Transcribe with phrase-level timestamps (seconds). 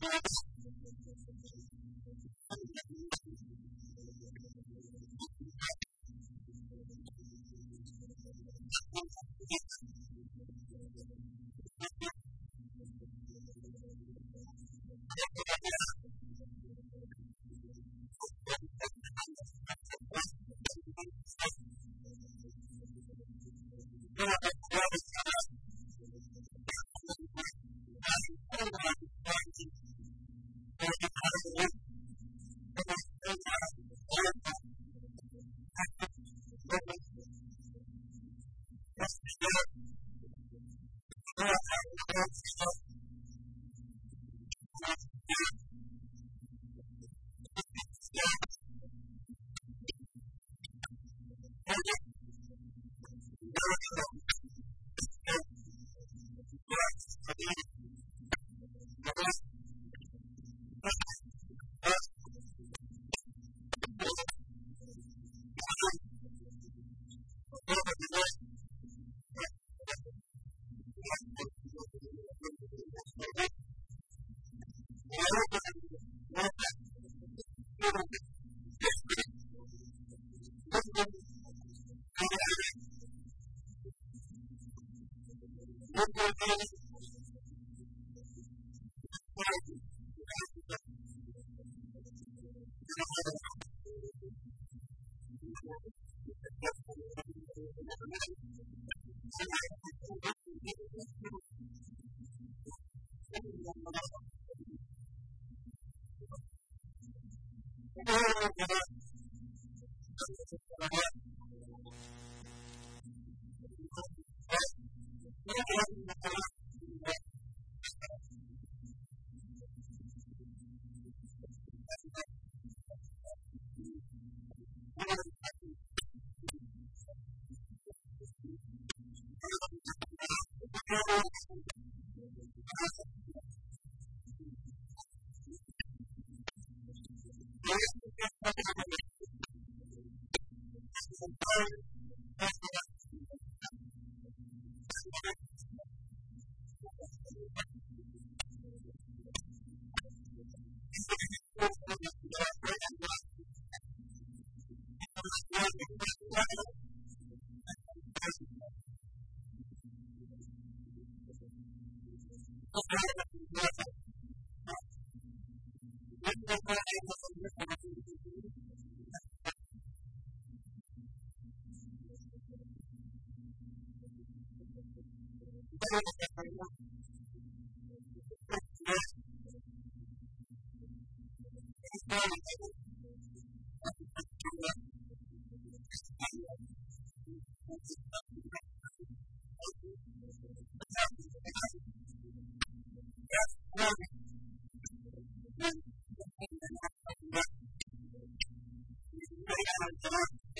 [0.00, 0.49] best
[42.12, 42.89] Thank you.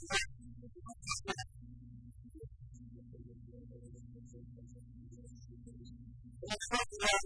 [0.00, 0.20] Thank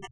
[0.03, 0.12] you.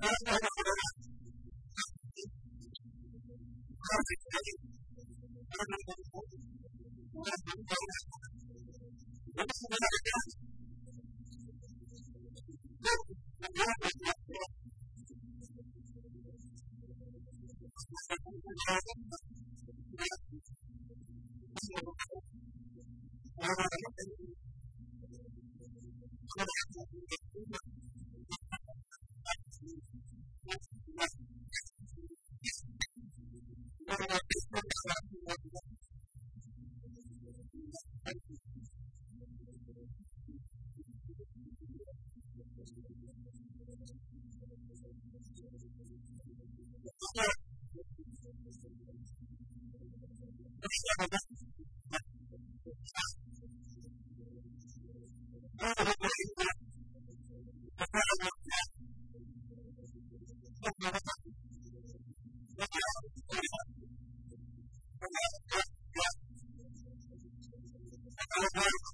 [0.00, 0.47] Thank you.
[68.38, 68.87] Thank you.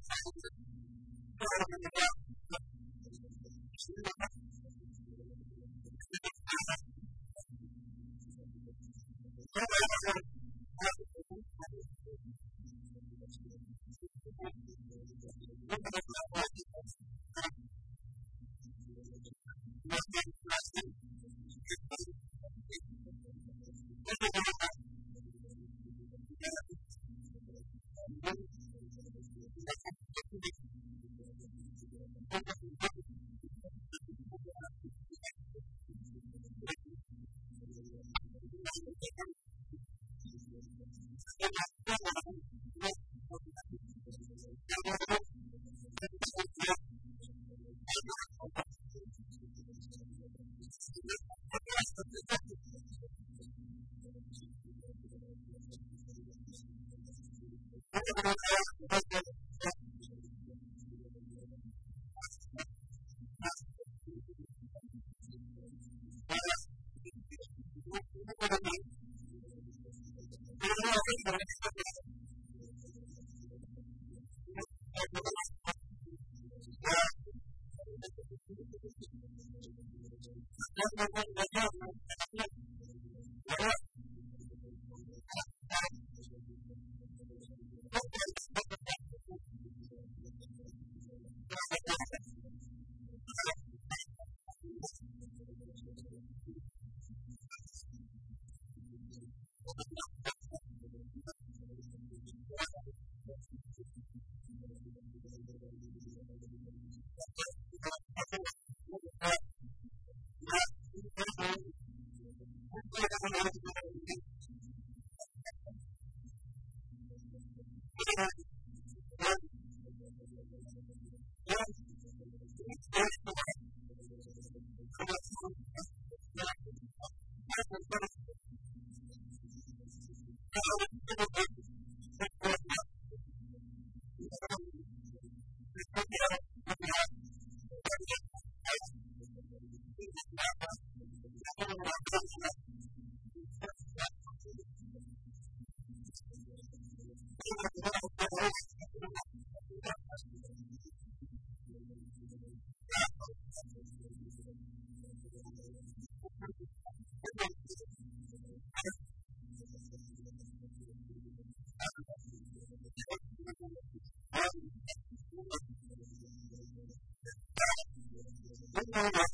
[169.05, 169.17] Thank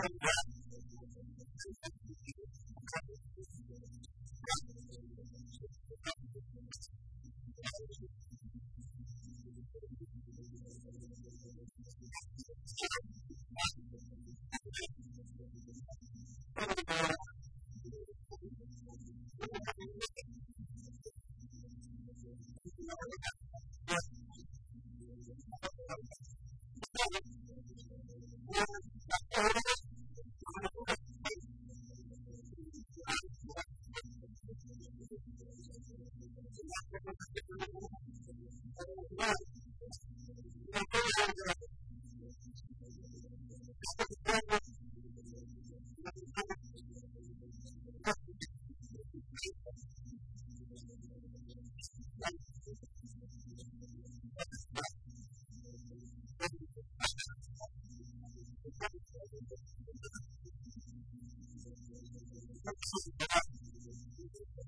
[0.00, 0.47] Thank
[62.88, 64.67] いただきます。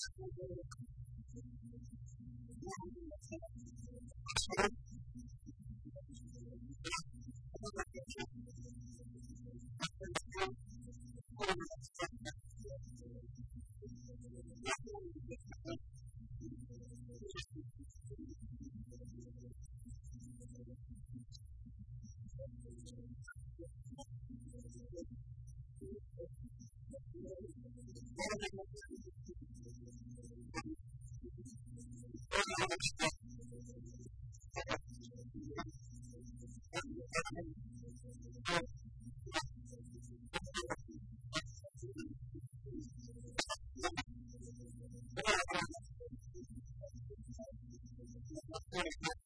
[0.00, 0.08] そ
[4.62, 4.79] れ
[48.82, 49.19] Thank you.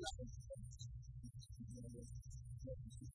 [0.00, 0.39] nothing.